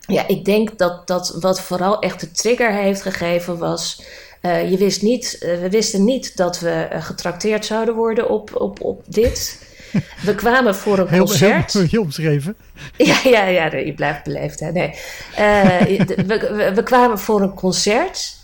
ja, 0.00 0.28
ik 0.28 0.44
denk 0.44 0.78
dat, 0.78 1.06
dat 1.06 1.36
wat 1.40 1.60
vooral 1.60 1.98
echt 2.00 2.20
de 2.20 2.30
trigger 2.30 2.72
heeft 2.72 3.02
gegeven 3.02 3.58
was. 3.58 4.02
eh, 4.40 4.70
je 4.70 4.76
wist 4.76 5.02
niet, 5.02 5.38
eh, 5.40 5.60
we 5.60 5.70
wisten 5.70 6.04
niet 6.04 6.36
dat 6.36 6.60
we 6.60 6.86
getrakteerd 6.90 7.64
zouden 7.64 7.94
worden 7.94 8.28
op, 8.28 8.50
op, 8.60 8.80
op 8.82 9.02
dit. 9.06 9.64
We 10.22 10.34
kwamen 10.34 10.74
voor 10.74 10.98
een 10.98 11.08
Heel, 11.08 11.24
concert. 11.24 11.72
heel, 11.72 11.82
heel 11.90 12.02
omschreven. 12.02 12.56
Ja, 12.96 13.16
ja, 13.24 13.46
ja, 13.46 13.76
je 13.76 13.94
blijft 13.94 14.24
beleefd. 14.24 14.60
Hè? 14.60 14.72
Nee. 14.72 14.94
We, 16.26 16.72
we 16.74 16.82
kwamen 16.82 17.18
voor 17.18 17.40
een 17.42 17.54
concert. 17.54 18.36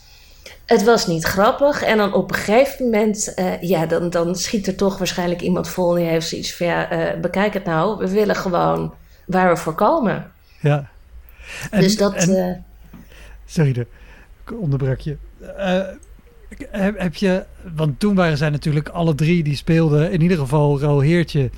Het 0.72 0.84
was 0.84 1.06
niet 1.06 1.24
grappig. 1.24 1.82
En 1.82 1.96
dan 1.96 2.12
op 2.14 2.30
een 2.30 2.36
gegeven 2.36 2.84
moment, 2.84 3.34
eh, 3.34 3.60
ja, 3.62 3.86
dan, 3.86 4.10
dan 4.10 4.36
schiet 4.36 4.66
er 4.66 4.74
toch 4.74 4.98
waarschijnlijk 4.98 5.40
iemand 5.40 5.68
vol. 5.68 5.96
En 5.96 6.02
die 6.02 6.10
heeft 6.10 6.28
zoiets 6.28 6.54
van, 6.54 6.66
ja, 6.66 6.90
eh, 6.90 7.20
bekijk 7.20 7.54
het 7.54 7.64
nou. 7.64 7.98
We 7.98 8.10
willen 8.10 8.36
gewoon 8.36 8.94
waar 9.26 9.48
we 9.48 9.56
voor 9.56 9.74
komen. 9.74 10.30
Ja. 10.60 10.88
En, 11.70 11.80
dus 11.80 11.96
dat, 11.96 12.14
en- 12.14 12.48
eh, 12.48 12.56
Sorry, 13.44 13.72
de, 13.72 13.86
ik 14.44 14.60
onderbrak 14.60 14.98
je. 14.98 15.16
Heb, 16.70 16.98
heb 16.98 17.14
je, 17.14 17.44
want 17.74 18.00
toen 18.00 18.14
waren 18.14 18.36
zij 18.36 18.50
natuurlijk 18.50 18.88
alle 18.88 19.14
drie 19.14 19.42
die 19.42 19.56
speelden, 19.56 20.12
in 20.12 20.20
ieder 20.20 20.38
geval 20.38 20.80
Raoul 20.80 21.00
Heertje 21.00 21.50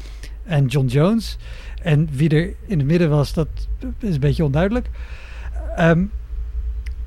en 0.45 0.67
John 0.67 0.87
Jones. 0.87 1.37
En 1.83 2.09
wie 2.13 2.29
er 2.29 2.55
in 2.67 2.79
het 2.79 2.87
midden 2.87 3.11
was, 3.11 3.33
dat 3.33 3.49
is 3.99 4.15
een 4.15 4.21
beetje 4.21 4.45
onduidelijk. 4.45 4.87
Ehm 5.77 6.05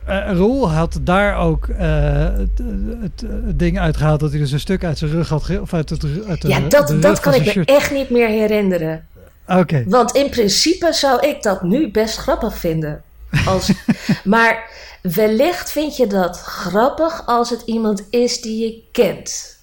eh, 0.07 0.15
Raoul 0.37 0.71
had 0.71 0.99
daar 1.01 1.37
ook 1.37 1.67
eh, 1.67 2.23
het, 2.23 2.61
het, 3.01 3.21
het 3.45 3.59
ding 3.59 3.79
uitgehaald 3.79 4.19
dat 4.19 4.29
hij 4.31 4.39
dus 4.39 4.51
een 4.51 4.59
stuk 4.59 4.83
uit 4.83 4.97
zijn 4.97 5.11
rug 5.11 5.29
had, 5.29 5.43
ge- 5.43 5.61
of 5.61 5.73
uit, 5.73 5.89
het, 5.89 6.03
uit 6.27 6.41
de, 6.41 6.47
ja, 6.47 6.59
dat, 6.59 6.95
dat 7.01 7.19
kan 7.19 7.33
ik 7.33 7.55
me 7.55 7.65
echt 7.65 7.91
niet 7.91 8.09
meer 8.09 8.27
herinneren. 8.27 9.07
Oké, 9.47 9.83
Want 9.87 10.11
in 10.15 10.29
principe 10.29 10.93
zou 10.93 11.27
ik 11.27 11.43
dat 11.43 11.61
nu 11.61 11.91
best 11.91 12.17
grappig 12.17 12.57
vinden. 12.57 13.03
Als, 13.45 13.71
maar 14.23 14.69
wellicht 15.01 15.71
vind 15.71 15.95
je 15.97 16.07
dat 16.07 16.37
grappig 16.39 17.23
als 17.25 17.49
het 17.49 17.61
iemand 17.65 18.03
is 18.09 18.41
die 18.41 18.65
je 18.65 18.81
kent. 18.91 19.57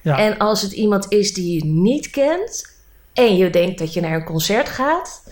ja, 0.00 0.18
En 0.18 0.38
als 0.38 0.62
het 0.62 0.72
iemand 0.72 1.06
is 1.12 1.34
die 1.34 1.54
je 1.54 1.64
niet 1.64 2.10
kent 2.10 2.76
en 3.12 3.36
je 3.36 3.50
denkt 3.50 3.78
dat 3.78 3.92
je 3.92 4.00
naar 4.00 4.14
een 4.14 4.24
concert 4.24 4.68
gaat, 4.68 5.22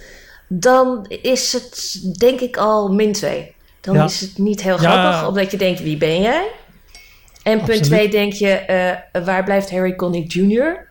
dan 0.49 1.07
is 1.23 1.53
het 1.53 2.01
denk 2.19 2.41
ik 2.41 2.57
al 2.57 2.93
min 2.93 3.13
2. 3.13 3.55
Dan 3.87 3.95
Ja. 3.95 4.05
is 4.05 4.21
het 4.21 4.39
niet 4.39 4.63
heel 4.63 4.81
Ja. 4.81 4.91
grappig, 4.91 5.29
omdat 5.29 5.51
je 5.51 5.57
denkt: 5.57 5.83
wie 5.83 5.97
ben 5.97 6.21
jij? 6.21 6.47
En 7.43 7.63
punt. 7.63 7.83
2 7.83 8.09
denk 8.09 8.33
je: 8.33 8.49
eh, 8.49 9.25
waar 9.25 9.45
blijft 9.45 9.71
Harry 9.71 9.95
Connick 9.97 10.33
Jr.? 10.33 10.87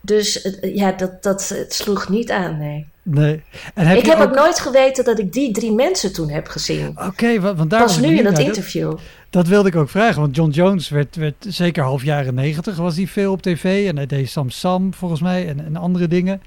Dus 0.00 0.42
eh, 0.42 0.74
ja, 0.76 0.92
dat, 0.92 1.22
dat 1.22 1.48
het 1.48 1.72
sloeg 1.74 2.08
niet 2.08 2.30
aan, 2.30 2.58
nee. 2.58 2.86
nee. 3.02 3.42
En 3.74 3.86
heb 3.86 3.98
ik 3.98 4.06
heb 4.06 4.18
ook... 4.18 4.22
ook 4.28 4.34
nooit 4.34 4.60
geweten 4.60 5.04
dat 5.04 5.18
ik 5.18 5.32
die 5.32 5.52
drie 5.52 5.72
mensen 5.72 6.12
toen 6.12 6.30
heb 6.30 6.46
gezien. 6.48 6.94
Oké, 7.06 7.40
wa- 7.40 7.54
want 7.54 7.70
daar 7.70 7.82
Pas 7.82 7.98
nu 8.00 8.16
in 8.16 8.24
dat 8.24 8.38
interview. 8.38 8.92
Dat 9.30 9.46
wilde 9.46 9.68
ik 9.68 9.76
ook 9.76 9.88
vragen, 9.90 10.20
want 10.20 10.36
John 10.36 10.50
Jones 10.50 10.88
werd, 10.88 11.16
werd 11.16 11.34
zeker 11.48 11.82
half 11.82 12.04
jaren 12.04 12.34
negentig 12.34 12.76
was 12.76 12.96
hij 12.96 13.06
veel 13.06 13.32
op 13.32 13.42
tv 13.42 13.88
en 13.88 13.96
hij 13.96 14.06
deed 14.06 14.30
Sam 14.30 14.50
Sam 14.50 14.94
volgens 14.94 15.20
mij 15.20 15.48
en, 15.48 15.64
en 15.64 15.76
andere 15.76 16.08
dingen. 16.08 16.42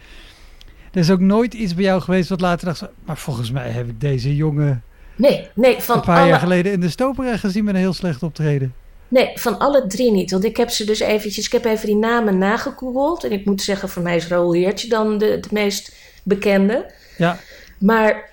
Er 0.91 0.99
is 0.99 1.09
ook 1.11 1.19
nooit 1.19 1.53
iets 1.53 1.75
bij 1.75 1.83
jou 1.83 2.01
geweest 2.01 2.29
wat 2.29 2.41
later 2.41 2.65
dacht, 2.67 2.83
maar 3.05 3.17
volgens 3.17 3.51
mij 3.51 3.69
heb 3.69 3.87
ik 3.89 4.01
deze 4.01 4.35
jongen 4.35 4.83
Nee, 5.15 5.47
nee, 5.53 5.81
van 5.81 5.95
een 5.95 6.01
paar 6.01 6.19
alle 6.19 6.27
jaar 6.27 6.39
geleden 6.39 6.71
in 6.71 6.79
de 6.79 6.89
Stopera 6.89 7.37
gezien 7.37 7.63
met 7.63 7.73
een 7.73 7.79
heel 7.79 7.93
slecht 7.93 8.23
optreden. 8.23 8.73
Nee, 9.07 9.31
van 9.35 9.59
alle 9.59 9.87
drie 9.87 10.11
niet. 10.11 10.31
Want 10.31 10.43
ik 10.43 10.57
heb 10.57 10.69
ze 10.69 10.85
dus 10.85 10.99
eventjes... 10.99 11.45
Ik 11.45 11.51
heb 11.51 11.65
even 11.65 11.85
die 11.87 11.95
namen 11.95 12.37
nagegoogeld. 12.37 13.23
En 13.23 13.31
ik 13.31 13.45
moet 13.45 13.61
zeggen, 13.61 13.89
voor 13.89 14.01
mij 14.01 14.15
is 14.15 14.27
Raoul 14.27 14.53
Heertje 14.53 14.87
dan 14.87 15.17
de, 15.17 15.39
de 15.39 15.47
meest 15.51 15.95
bekende. 16.23 16.91
Ja, 17.17 17.37
Maar 17.77 18.29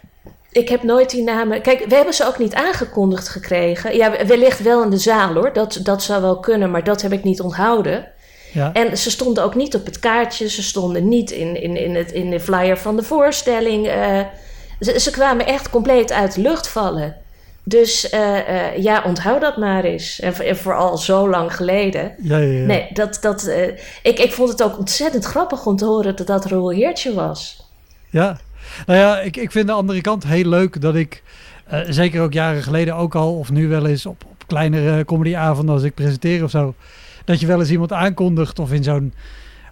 ik 0.50 0.68
heb 0.68 0.82
nooit 0.82 1.10
die 1.10 1.22
namen... 1.22 1.62
Kijk, 1.62 1.84
we 1.88 1.94
hebben 1.94 2.14
ze 2.14 2.26
ook 2.26 2.38
niet 2.38 2.54
aangekondigd 2.54 3.28
gekregen. 3.28 3.96
Ja, 3.96 4.26
wellicht 4.26 4.62
wel 4.62 4.82
in 4.82 4.90
de 4.90 4.98
zaal 4.98 5.34
hoor. 5.34 5.52
Dat, 5.52 5.80
dat 5.82 6.02
zou 6.02 6.22
wel 6.22 6.40
kunnen, 6.40 6.70
maar 6.70 6.84
dat 6.84 7.02
heb 7.02 7.12
ik 7.12 7.24
niet 7.24 7.40
onthouden. 7.40 8.08
ja, 8.52 8.72
En 8.72 8.98
ze 8.98 9.10
stonden 9.10 9.44
ook 9.44 9.54
niet 9.54 9.74
op 9.74 9.84
het 9.86 9.98
kaartje. 9.98 10.48
Ze 10.48 10.62
stonden 10.62 11.08
niet 11.08 11.30
in, 11.30 11.62
in, 11.62 11.76
in, 11.76 11.94
het, 11.94 12.12
in 12.12 12.30
de 12.30 12.40
flyer 12.40 12.78
van 12.78 12.96
de 12.96 13.02
voorstelling. 13.02 13.86
eh, 13.88 14.20
ze, 14.84 15.00
ze 15.00 15.10
kwamen 15.10 15.46
echt 15.46 15.70
compleet 15.70 16.12
uit 16.12 16.34
de 16.34 16.40
lucht 16.40 16.68
vallen. 16.68 17.16
Dus 17.64 18.08
eh, 18.10 18.38
eh, 18.38 18.82
ja, 18.82 19.02
onthoud 19.06 19.40
dat 19.40 19.56
maar 19.56 19.84
eens. 19.84 20.20
En, 20.20 20.34
voor- 20.34 20.44
en 20.44 20.56
vooral 20.56 20.96
zo 20.98 21.28
lang 21.28 21.56
geleden. 21.56 22.14
ja, 22.22 22.36
ja. 22.36 22.58
ja. 22.58 22.66
Nee, 22.66 22.88
dat, 22.92 23.18
dat, 23.20 23.46
eh, 23.46 23.66
ik, 24.02 24.18
ik 24.18 24.32
vond 24.32 24.48
het 24.48 24.62
ook 24.62 24.78
ontzettend 24.78 25.24
grappig 25.24 25.66
om 25.66 25.76
te 25.76 25.84
horen 25.84 26.16
dat 26.16 26.26
dat 26.26 26.46
Roel 26.46 26.70
Heertje 26.70 27.14
was. 27.14 27.70
Ja, 28.10 28.38
nou 28.86 28.98
ja, 28.98 29.20
ik, 29.20 29.36
ik 29.36 29.50
vind 29.50 29.66
de 29.66 29.72
andere 29.72 30.00
kant 30.00 30.26
heel 30.26 30.48
leuk 30.48 30.80
dat 30.80 30.94
ik, 30.94 31.22
zeker 31.88 32.22
ook 32.22 32.32
jaren 32.32 32.62
geleden 32.62 32.96
ook 32.96 33.14
al, 33.14 33.38
of 33.38 33.50
nu 33.50 33.68
wel 33.68 33.86
eens 33.86 34.06
op, 34.06 34.24
op 34.30 34.46
kleinere 34.46 35.04
comedyavonden 35.04 35.74
als 35.74 35.84
ik 35.84 35.94
presenteer 35.94 36.44
of 36.44 36.50
zo, 36.50 36.74
dat 37.24 37.40
je 37.40 37.46
wel 37.46 37.60
eens 37.60 37.70
iemand 37.70 37.92
aankondigt 37.92 38.58
of 38.58 38.72
in 38.72 38.84
zo'n 38.84 39.12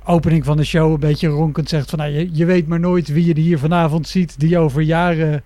opening 0.04 0.44
van 0.44 0.56
de 0.56 0.64
show 0.64 0.92
een 0.92 1.00
beetje 1.00 1.28
ronkend 1.28 1.68
zegt 1.68 1.90
van, 1.90 1.98
nou, 1.98 2.10
je, 2.10 2.28
je 2.32 2.44
weet 2.44 2.66
maar 2.66 2.80
nooit 2.80 3.08
wie 3.08 3.26
je 3.26 3.40
hier 3.40 3.58
vanavond 3.58 4.08
ziet 4.08 4.40
die 4.40 4.58
over 4.58 4.82
jaren 4.82 5.42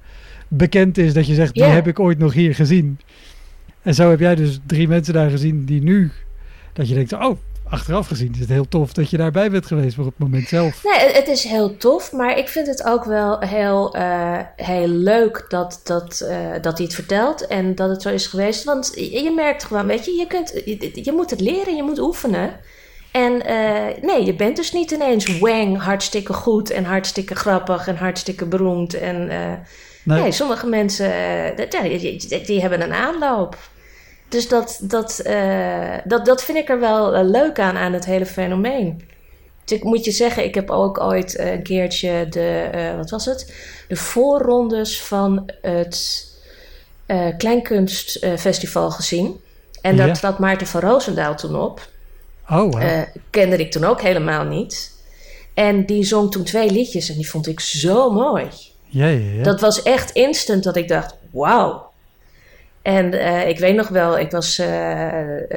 bekend 0.48 0.98
is, 0.98 1.12
dat 1.12 1.26
je 1.26 1.34
zegt, 1.34 1.54
die 1.54 1.62
heb 1.62 1.86
ik 1.86 1.98
ooit 1.98 2.18
nog 2.18 2.32
hier 2.32 2.54
gezien. 2.54 3.00
En 3.82 3.94
zo 3.94 4.10
heb 4.10 4.20
jij 4.20 4.34
dus 4.34 4.60
drie 4.66 4.88
mensen 4.88 5.14
daar 5.14 5.30
gezien 5.30 5.64
die 5.64 5.82
nu, 5.82 6.12
dat 6.72 6.88
je 6.88 6.94
denkt, 6.94 7.12
oh, 7.12 7.36
achteraf 7.68 8.06
gezien 8.06 8.32
is 8.32 8.40
het 8.40 8.48
heel 8.48 8.68
tof 8.68 8.92
dat 8.92 9.10
je 9.10 9.16
daarbij 9.16 9.50
bent 9.50 9.66
geweest, 9.66 9.96
maar 9.96 10.06
op 10.06 10.12
het 10.18 10.28
moment 10.28 10.48
zelf. 10.48 10.84
Nee, 10.84 11.12
het, 11.12 11.28
is 11.28 11.44
heel 11.44 11.76
tof, 11.76 12.12
maar 12.12 12.38
ik 12.38 12.48
vind 12.48 12.66
het 12.66 12.84
ook 12.84 13.04
wel 13.04 13.40
heel, 13.40 13.94
eh, 13.94 14.38
heel 14.56 14.88
leuk 14.88 15.46
dat, 15.48 15.80
dat, 15.84 16.20
eh, 16.20 16.50
dat 16.60 16.76
hij 16.76 16.86
het 16.86 16.94
vertelt 16.94 17.46
en 17.46 17.74
dat 17.74 17.88
het 17.88 18.02
zo 18.02 18.08
is 18.08 18.26
geweest. 18.26 18.64
Want 18.64 18.92
je, 18.94 19.22
je 19.22 19.30
merkt 19.30 19.64
gewoon, 19.64 19.86
weet 19.86 20.04
je, 20.04 20.12
je, 20.12 20.26
kunt, 20.26 20.50
je, 20.64 20.90
je 21.02 21.12
moet 21.12 21.30
het 21.30 21.40
leren, 21.40 21.76
je 21.76 21.82
moet 21.82 21.98
oefenen. 21.98 22.50
En 23.14 23.46
eh, 23.46 24.02
nee, 24.02 24.24
je 24.24 24.34
bent 24.34 24.56
dus 24.56 24.72
niet 24.72 24.90
ineens 24.90 25.38
wang, 25.38 25.82
hartstikke 25.82 26.32
goed 26.32 26.70
en 26.70 26.84
hartstikke 26.84 27.34
grappig 27.34 27.86
en 27.88 27.96
hartstikke 27.96 28.46
beroemd. 28.46 28.94
En 28.94 29.28
eh, 29.30 29.52
Nee. 30.04 30.20
Nee, 30.22 30.32
sommige 30.32 30.66
mensen 30.66 31.12
eh, 31.12 31.56
dat- 31.56 31.70
die, 31.82 31.98
die- 32.28 32.44
die 32.44 32.60
hebben 32.60 32.82
een 32.82 32.92
aanloop. 32.92 33.56
Dus 34.28 34.48
dat, 34.48 34.78
dat, 34.82 35.20
dat, 36.04 36.26
dat 36.26 36.44
vind 36.44 36.58
ik 36.58 36.68
er 36.68 36.80
wel 36.80 37.24
leuk 37.24 37.58
aan, 37.58 37.76
aan 37.76 37.92
het 37.92 38.04
hele 38.04 38.26
fenomeen. 38.26 39.02
Dus 39.64 39.78
ik 39.78 39.84
moet 39.84 40.04
je 40.04 40.10
zeggen, 40.10 40.44
ik 40.44 40.54
heb 40.54 40.70
ook 40.70 41.00
ooit 41.00 41.38
een 41.38 41.62
keertje 41.62 42.26
de, 42.30 42.70
wat 42.96 43.10
was 43.10 43.24
het? 43.24 43.54
De 43.88 43.96
voorrondes 43.96 45.02
van 45.02 45.50
het 45.62 46.26
Kleinkunstfestival 47.38 48.90
gezien. 48.90 49.40
En 49.82 49.96
daar 49.96 50.06
Ja. 50.06 50.12
trad 50.12 50.38
Maarten 50.38 50.66
van 50.66 50.80
Roosendaal 50.80 51.34
toen 51.36 51.56
op. 51.60 51.86
Oh, 52.50 52.72
wow. 52.72 52.82
Eh, 52.82 53.00
kende 53.30 53.56
ik 53.56 53.70
toen 53.70 53.84
ook 53.84 54.00
helemaal 54.00 54.44
niet. 54.44 54.92
En 55.54 55.86
die 55.86 56.04
zong 56.04 56.30
toen 56.30 56.44
twee 56.44 56.70
liedjes 56.70 57.08
en 57.08 57.14
die 57.14 57.28
vond 57.28 57.46
ik 57.46 57.60
zo 57.60 58.10
mooi. 58.10 58.48
ja, 58.88 59.06
ja, 59.06 59.32
ja. 59.32 59.42
Dat 59.42 59.60
was 59.60 59.82
echt 59.82 60.10
instant 60.10 60.64
dat 60.64 60.76
ik 60.76 60.88
dacht, 60.88 61.16
wauw. 61.30 61.92
En 62.82 63.12
eh, 63.12 63.48
ik 63.48 63.58
weet 63.58 63.76
nog 63.76 63.88
wel, 63.88 64.18
ik 64.18 64.30
was 64.30 64.58
eh, 64.58 65.12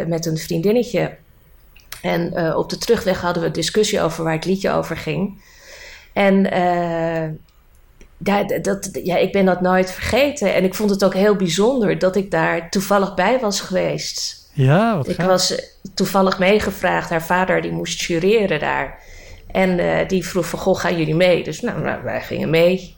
met 0.08 0.26
een 0.26 0.38
vriendinnetje. 0.38 1.16
En 2.02 2.56
op 2.56 2.70
de 2.70 2.78
terugweg 2.78 3.22
hadden 3.22 3.42
we 3.42 3.48
een 3.48 3.54
discussie 3.54 4.02
over 4.02 4.24
waar 4.24 4.34
het 4.34 4.46
liedje 4.46 4.72
over 4.72 4.98
ging. 4.98 5.42
En 6.14 6.44
daar, 8.18 8.62
dat, 8.62 8.90
ja, 9.04 9.18
ik 9.18 9.32
ben 9.32 9.46
dat 9.46 9.62
nooit 9.62 9.92
vergeten. 9.92 10.54
En 10.54 10.64
ik 10.64 10.74
vond 10.74 10.90
het 10.90 11.04
ook 11.04 11.14
heel 11.14 11.36
bijzonder 11.36 12.00
dat 12.00 12.16
ik 12.16 12.32
daar 12.32 12.70
toevallig 12.70 13.14
bij 13.14 13.40
was 13.40 13.62
geweest. 13.62 14.47
Ja, 14.58 14.96
wat 14.98 15.08
Ik 15.08 15.16
gaaf. 15.16 15.28
was 15.28 15.62
toevallig 15.94 16.40
meegevraagd. 16.40 17.10
Haar 17.10 17.24
vader 17.24 17.62
die 17.62 17.72
moest 17.72 18.02
jureren 18.02 18.60
daar. 18.60 19.00
En 19.52 19.80
eh, 19.80 20.08
die 20.08 20.26
vroeg 20.28 20.46
van, 20.48 20.60
goh, 20.60 20.80
gaan 20.80 20.98
jullie 20.98 21.16
mee? 21.16 21.44
Dus 21.44 21.62
nou, 21.62 21.82
nou 21.82 22.04
wij 22.04 22.22
gingen 22.22 22.50
mee. 22.50 22.96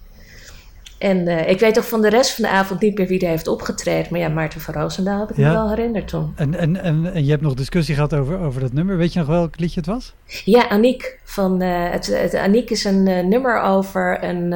En 0.97 1.27
eh, 1.27 1.49
ik 1.49 1.59
weet 1.59 1.77
ook 1.77 1.83
van 1.83 2.01
de 2.01 2.09
rest 2.09 2.35
van 2.35 2.43
de 2.43 2.49
avond 2.49 2.81
niet 2.81 2.97
meer 2.97 3.07
wie 3.07 3.19
er 3.19 3.27
heeft 3.29 3.47
opgetreden. 3.47 4.07
Maar 4.11 4.19
ja, 4.19 4.27
Maarten 4.29 4.61
van 4.61 4.73
Roosendaal 4.73 5.19
heb 5.19 5.29
ik 5.29 5.37
Ja. 5.37 5.47
me 5.47 5.53
wel 5.53 5.69
herinnerd 5.69 6.07
toen. 6.07 6.33
En, 6.35 6.55
en, 6.55 6.81
en, 6.81 7.13
en 7.13 7.23
je 7.25 7.29
hebt 7.31 7.43
nog 7.43 7.53
discussie 7.53 7.95
gehad 7.95 8.13
over, 8.13 8.39
over 8.39 8.61
dat 8.61 8.73
nummer. 8.73 8.97
Weet 8.97 9.13
je 9.13 9.19
nog 9.19 9.27
welk 9.27 9.59
liedje 9.59 9.79
het 9.79 9.89
was? 9.89 10.13
Ja, 10.45 10.67
Aniek. 10.69 11.19
Van, 11.23 11.61
eh, 11.61 11.91
het, 11.91 12.07
het, 12.07 12.35
Aniek 12.35 12.69
is 12.69 12.83
een 12.83 13.03
nummer 13.29 13.61
over 13.61 14.23
een, 14.23 14.53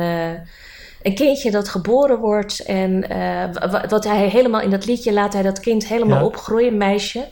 een 1.04 1.16
kindje 1.16 1.52
dat 1.52 1.70
geboren 1.70 2.18
wordt. 2.20 2.60
En 2.60 3.10
eh, 3.10 3.18
wa- 3.54 3.70
wa- 3.70 3.86
wat 3.88 4.04
hij 4.04 4.28
helemaal 4.28 4.62
in 4.62 4.70
dat 4.70 4.86
liedje 4.86 5.14
laat 5.14 5.34
hij 5.34 5.42
dat 5.42 5.60
kind 5.60 5.88
helemaal 5.88 6.20
Ja. 6.20 6.26
opgroeien, 6.26 6.78
meisje. 6.78 7.28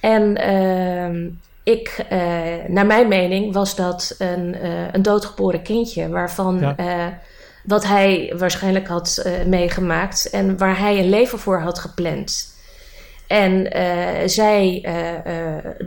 En 0.00 0.36
ehm, 0.36 1.28
ik, 1.62 2.04
eh, 2.08 2.18
naar 2.66 2.86
mijn 2.86 3.08
mening, 3.08 3.52
was 3.54 3.76
dat 3.76 4.14
een, 4.18 4.54
eh, 4.54 4.70
een 4.92 5.02
doodgeboren 5.02 5.62
kindje. 5.62 6.08
Waarvan 6.08 6.58
Ja. 6.60 7.18
wat 7.64 7.86
hij 7.86 8.34
waarschijnlijk 8.38 8.88
had 8.88 9.24
meegemaakt. 9.46 10.30
En 10.30 10.58
waar 10.58 10.78
hij 10.78 10.98
een 10.98 11.08
leven 11.08 11.38
voor 11.38 11.60
had 11.60 11.78
gepland. 11.78 12.48
En 13.26 13.68
zij 14.30 14.84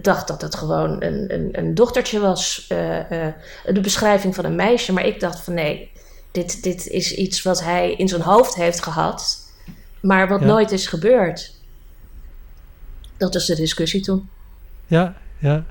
dacht 0.01 0.27
dat 0.27 0.41
het 0.41 0.55
gewoon 0.55 1.03
een, 1.03 1.25
een, 1.33 1.49
een 1.51 1.73
dochtertje 1.75 2.19
was, 2.19 2.65
de 3.65 3.79
beschrijving 3.81 4.35
van 4.35 4.45
een 4.45 4.55
meisje. 4.55 4.93
Maar 4.93 5.05
ik 5.05 5.19
dacht 5.19 5.39
van 5.43 5.53
nee, 5.53 5.91
dit, 6.33 6.63
dit 6.63 6.87
is 6.87 7.15
iets 7.15 7.41
wat 7.41 7.63
hij 7.63 7.93
in 7.93 8.07
zijn 8.07 8.21
hoofd 8.21 8.55
heeft 8.55 8.83
gehad, 8.83 9.37
maar 10.01 10.27
wat 10.27 10.39
Ja. 10.39 10.45
nooit 10.45 10.71
is 10.71 10.87
gebeurd. 10.87 11.55
Dat 13.17 13.33
was 13.33 13.45
de 13.45 13.55
discussie 13.55 14.01
toen. 14.01 14.29
Ja, 14.87 15.15
ja. 15.39 15.63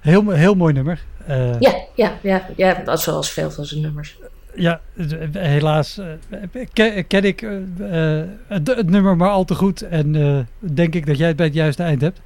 Heel, 0.00 0.30
heel 0.30 0.54
mooi 0.54 0.72
nummer. 0.72 1.04
Eh, 1.26 1.60
Ja, 1.60 1.74
ja, 1.94 2.18
ja, 2.22 2.46
ja, 2.56 2.96
zoals 2.96 3.30
veel 3.30 3.50
van 3.50 3.64
zijn 3.64 3.80
nummers. 3.80 4.18
Ja, 4.54 4.80
d- 5.08 5.34
helaas 5.34 5.98
eh, 5.98 6.64
ken, 6.72 7.06
ken 7.06 7.24
ik 7.24 7.42
eh, 7.42 8.20
eh, 8.20 8.28
het, 8.48 8.66
het 8.66 8.90
nummer 8.90 9.16
maar 9.16 9.30
al 9.30 9.44
te 9.44 9.54
goed. 9.54 9.82
En 9.82 10.14
eh, 10.16 10.38
denk 10.74 10.94
ik 10.94 11.06
dat 11.06 11.18
jij 11.18 11.26
het 11.28 11.36
bij 11.36 11.46
het 11.46 11.54
juiste 11.54 11.82
eind 11.82 12.00
hebt. 12.00 12.20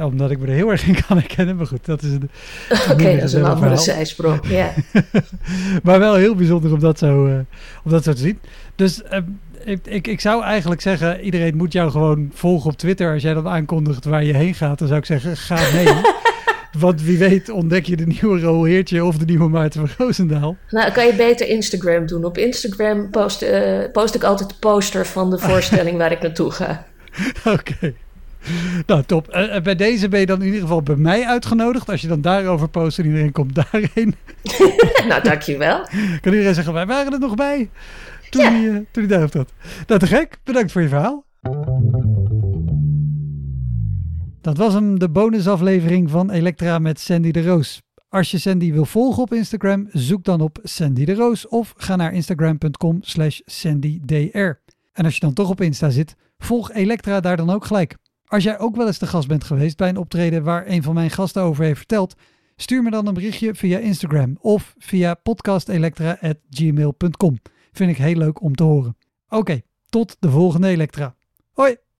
Omdat 0.00 0.30
ik 0.30 0.38
me 0.38 0.46
er 0.46 0.52
heel 0.52 0.70
erg 0.70 0.86
in 0.86 0.96
kan 1.06 1.16
herkennen. 1.16 1.56
Maar 1.56 1.66
goed, 1.66 1.84
dat 1.84 2.02
is 2.02 2.10
een, 2.10 2.30
Oké, 2.92 3.14
dat 3.14 3.22
is 3.22 3.32
een 3.32 3.44
andere 3.44 3.76
zijsprong. 3.76 4.40
Ja. 4.48 4.72
maar 5.82 5.98
wel 5.98 6.14
heel 6.14 6.34
bijzonder 6.34 6.72
om 6.72 6.80
dat 6.80 6.98
zo, 6.98 7.26
eh, 7.26 7.38
om 7.84 7.90
dat 7.90 8.04
zo 8.04 8.12
te 8.12 8.20
zien. 8.20 8.38
Dus 8.74 9.02
eh, 9.02 9.20
ik, 9.64 9.86
ik, 9.86 10.06
ik 10.06 10.20
zou 10.20 10.42
eigenlijk 10.44 10.80
zeggen, 10.80 11.20
iedereen 11.20 11.56
moet 11.56 11.72
jou 11.72 11.90
gewoon 11.90 12.30
volgen 12.34 12.70
op 12.70 12.76
Twitter. 12.76 13.12
Als 13.12 13.22
jij 13.22 13.34
dan 13.34 13.48
aankondigt 13.48 14.04
waar 14.04 14.24
je 14.24 14.36
heen 14.36 14.54
gaat, 14.54 14.78
dan 14.78 14.88
zou 14.88 15.00
ik 15.00 15.06
zeggen, 15.06 15.36
ga 15.36 15.58
mee. 15.72 15.94
Want 16.78 17.02
wie 17.02 17.18
weet 17.18 17.48
ontdek 17.48 17.86
je 17.86 17.96
de 17.96 18.06
nieuwe 18.06 18.40
Roel 18.40 18.64
Heertje 18.64 19.04
of 19.04 19.18
de 19.18 19.24
nieuwe 19.24 19.48
Maarten 19.48 19.88
van 19.88 20.06
Roosendaal. 20.06 20.56
Nou, 20.70 20.92
kan 20.92 21.06
je 21.06 21.14
beter 21.14 21.48
Instagram 21.48 22.06
doen. 22.06 22.24
Op 22.24 22.38
Instagram 22.38 23.10
post, 23.10 23.42
eh, 23.42 23.90
post 23.92 24.14
ik 24.14 24.24
altijd 24.24 24.48
de 24.48 24.54
poster 24.60 25.06
van 25.06 25.30
de 25.30 25.38
voorstelling 25.38 25.98
waar 25.98 26.12
ik 26.12 26.20
naartoe 26.22 26.50
ga. 26.50 26.86
Oké. 27.44 27.94
Nou, 28.86 29.02
top. 29.02 29.28
Eh, 29.28 29.56
eh, 29.56 29.62
bij 29.62 29.74
deze 29.74 30.08
ben 30.08 30.20
je 30.20 30.26
dan 30.26 30.40
in 30.40 30.46
ieder 30.46 30.60
geval 30.60 30.82
bij 30.82 30.96
mij 30.96 31.26
uitgenodigd. 31.26 31.90
Als 31.90 32.00
je 32.00 32.08
dan 32.08 32.20
daarover 32.20 32.68
post 32.68 32.98
en 32.98 33.04
iedereen 33.04 33.32
komt 33.32 33.54
daarheen. 33.70 34.14
nou, 35.08 35.22
dankjewel. 35.22 35.78
Kan 36.20 36.32
iedereen 36.32 36.54
zeggen, 36.54 36.72
wij 36.72 36.86
waren 36.86 37.12
er 37.12 37.18
nog 37.18 37.34
bij. 37.34 37.70
Toen 38.30 38.42
Ja. 38.42 38.50
hij, 38.50 38.68
eh, 38.68 38.74
toen 38.74 38.86
hij 38.92 39.06
daar 39.06 39.20
heeft 39.20 39.32
dat. 39.32 39.52
Nou, 39.86 40.00
te 40.00 40.06
gek. 40.06 40.38
Bedankt 40.44 40.72
voor 40.72 40.82
je 40.82 40.88
verhaal. 40.88 41.24
Dat 44.40 44.56
was 44.56 44.74
hem, 44.74 44.98
de 44.98 45.08
bonusaflevering 45.08 46.10
van 46.10 46.30
Elektra 46.30 46.78
met 46.78 47.00
Sandy 47.00 47.30
de 47.30 47.42
Roos. 47.42 47.82
Als 48.08 48.30
je 48.30 48.38
Sandy 48.38 48.72
wil 48.72 48.84
volgen 48.84 49.22
op 49.22 49.32
Instagram, 49.34 49.88
zoek 49.92 50.24
dan 50.24 50.40
op 50.40 50.58
Sandy 50.62 51.04
de 51.04 51.14
Roos 51.14 51.48
of 51.48 51.74
ga 51.76 51.96
naar 51.96 52.12
instagram.com 52.12 52.98
slash 53.00 53.40
sandydr. 53.44 54.60
En 54.92 55.04
als 55.04 55.14
je 55.14 55.20
dan 55.20 55.32
toch 55.32 55.50
op 55.50 55.60
Insta 55.60 55.90
zit, 55.90 56.14
volg 56.38 56.72
Elektra 56.72 57.20
daar 57.20 57.36
dan 57.36 57.50
ook 57.50 57.64
gelijk. 57.64 57.96
Als 58.26 58.42
jij 58.42 58.58
ook 58.58 58.76
wel 58.76 58.86
eens 58.86 58.98
de 58.98 59.06
gast 59.06 59.28
bent 59.28 59.44
geweest 59.44 59.76
bij 59.76 59.88
een 59.88 59.96
optreden 59.96 60.42
waar 60.42 60.66
een 60.66 60.82
van 60.82 60.94
mijn 60.94 61.10
gasten 61.10 61.42
over 61.42 61.64
heeft 61.64 61.78
verteld, 61.78 62.14
stuur 62.56 62.82
me 62.82 62.90
dan 62.90 63.06
een 63.06 63.14
berichtje 63.14 63.54
via 63.54 63.78
Instagram 63.78 64.36
of 64.40 64.74
via 64.78 65.14
podcastelectra.gmail.com. 65.14 67.38
Vind 67.72 67.90
ik 67.90 67.96
heel 67.96 68.16
leuk 68.16 68.42
om 68.42 68.54
te 68.54 68.62
horen. 68.62 68.96
Oké, 69.28 69.60
tot 69.88 70.16
de 70.18 70.30
volgende 70.30 70.68
Elektra. 70.68 71.14
Hoi! 71.52 71.85